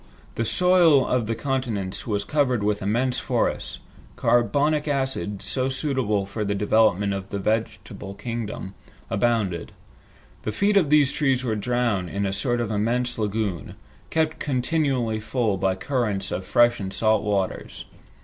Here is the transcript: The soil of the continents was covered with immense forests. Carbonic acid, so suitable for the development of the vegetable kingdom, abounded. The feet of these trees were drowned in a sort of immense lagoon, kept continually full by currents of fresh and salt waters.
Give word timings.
The 0.33 0.45
soil 0.45 1.05
of 1.05 1.27
the 1.27 1.35
continents 1.35 2.07
was 2.07 2.23
covered 2.23 2.63
with 2.63 2.81
immense 2.81 3.19
forests. 3.19 3.77
Carbonic 4.15 4.87
acid, 4.87 5.43
so 5.43 5.69
suitable 5.69 6.25
for 6.25 6.43
the 6.43 6.55
development 6.55 7.13
of 7.13 7.29
the 7.29 7.37
vegetable 7.37 8.15
kingdom, 8.15 8.73
abounded. 9.11 9.73
The 10.41 10.51
feet 10.51 10.75
of 10.75 10.89
these 10.89 11.11
trees 11.11 11.43
were 11.43 11.53
drowned 11.55 12.09
in 12.09 12.25
a 12.25 12.33
sort 12.33 12.59
of 12.61 12.71
immense 12.71 13.19
lagoon, 13.19 13.75
kept 14.09 14.39
continually 14.39 15.19
full 15.19 15.55
by 15.57 15.75
currents 15.75 16.31
of 16.31 16.45
fresh 16.45 16.79
and 16.79 16.91
salt 16.91 17.21
waters. 17.21 17.85